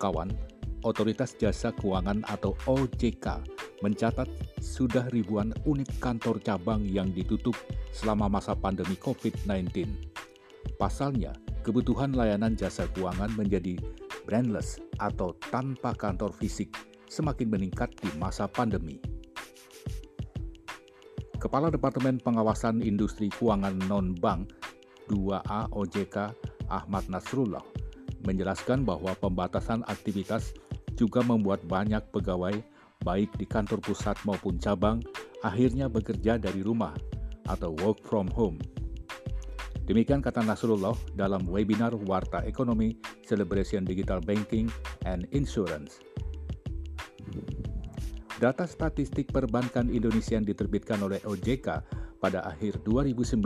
kawan, 0.00 0.32
Otoritas 0.80 1.36
Jasa 1.36 1.76
Keuangan 1.76 2.24
atau 2.24 2.56
OJK 2.64 3.44
mencatat 3.84 4.28
sudah 4.60 5.04
ribuan 5.12 5.52
unit 5.68 5.88
kantor 6.00 6.40
cabang 6.40 6.84
yang 6.88 7.12
ditutup 7.12 7.52
selama 7.92 8.32
masa 8.32 8.56
pandemi 8.56 8.96
COVID-19. 8.96 9.88
Pasalnya, 10.80 11.36
kebutuhan 11.60 12.16
layanan 12.16 12.56
jasa 12.56 12.88
keuangan 12.96 13.32
menjadi 13.36 13.76
brandless 14.24 14.80
atau 15.00 15.36
tanpa 15.52 15.92
kantor 15.96 16.32
fisik 16.32 16.72
semakin 17.08 17.52
meningkat 17.52 17.92
di 18.00 18.08
masa 18.16 18.48
pandemi. 18.48 19.00
Kepala 21.40 21.72
Departemen 21.72 22.20
Pengawasan 22.20 22.84
Industri 22.84 23.32
Keuangan 23.32 23.80
Non-Bank 23.88 24.52
2A 25.08 25.72
OJK 25.72 26.16
Ahmad 26.68 27.08
Nasrullah 27.08 27.79
menjelaskan 28.24 28.84
bahwa 28.84 29.12
pembatasan 29.18 29.84
aktivitas 29.88 30.52
juga 30.98 31.24
membuat 31.24 31.64
banyak 31.64 32.04
pegawai, 32.12 32.60
baik 33.04 33.32
di 33.40 33.46
kantor 33.48 33.80
pusat 33.80 34.16
maupun 34.28 34.60
cabang, 34.60 35.00
akhirnya 35.40 35.88
bekerja 35.88 36.36
dari 36.36 36.60
rumah 36.60 36.92
atau 37.48 37.72
work 37.80 38.04
from 38.04 38.28
home. 38.32 38.60
Demikian 39.88 40.22
kata 40.22 40.46
Nasrullah 40.46 40.94
dalam 41.18 41.42
webinar 41.50 41.90
Warta 42.06 42.46
Ekonomi 42.46 42.94
Celebration 43.26 43.82
Digital 43.82 44.22
Banking 44.22 44.70
and 45.02 45.26
Insurance. 45.34 45.98
Data 48.38 48.64
statistik 48.64 49.34
perbankan 49.34 49.90
Indonesia 49.90 50.38
yang 50.38 50.46
diterbitkan 50.46 51.02
oleh 51.02 51.20
OJK 51.26 51.82
pada 52.22 52.40
akhir 52.46 52.86
2019 52.86 53.42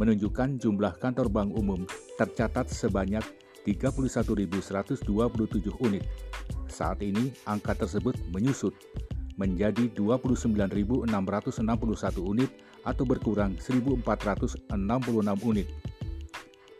menunjukkan 0.00 0.48
jumlah 0.58 0.96
kantor 0.98 1.28
bank 1.28 1.54
umum 1.54 1.84
tercatat 2.16 2.66
sebanyak 2.72 3.22
31.127 3.64 5.04
unit. 5.84 6.04
Saat 6.70 7.02
ini, 7.04 7.34
angka 7.44 7.74
tersebut 7.74 8.16
menyusut 8.32 8.72
menjadi 9.40 9.88
29.661 9.96 11.08
unit 12.20 12.50
atau 12.84 13.04
berkurang 13.08 13.56
1.466 13.56 14.68
unit. 15.44 15.68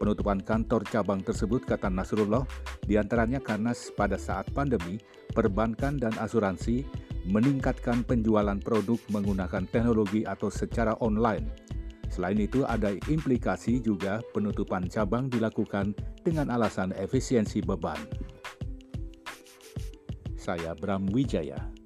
Penutupan 0.01 0.41
kantor 0.41 0.81
cabang 0.89 1.20
tersebut, 1.20 1.61
kata 1.69 1.92
Nasrullah, 1.92 2.48
di 2.89 2.97
antaranya 2.97 3.36
karena 3.36 3.77
pada 3.92 4.17
saat 4.17 4.48
pandemi, 4.56 4.97
perbankan 5.36 6.01
dan 6.01 6.17
asuransi 6.17 6.89
meningkatkan 7.28 8.01
penjualan 8.08 8.56
produk 8.64 8.97
menggunakan 9.12 9.69
teknologi 9.69 10.25
atau 10.25 10.48
secara 10.48 10.97
online 11.05 11.53
Selain 12.11 12.36
itu, 12.36 12.66
ada 12.66 12.91
implikasi 13.06 13.78
juga 13.78 14.19
penutupan 14.34 14.91
cabang 14.91 15.30
dilakukan 15.30 15.94
dengan 16.27 16.50
alasan 16.50 16.91
efisiensi 16.98 17.62
beban. 17.62 17.98
Saya 20.34 20.75
Bram 20.75 21.06
Wijaya 21.14 21.80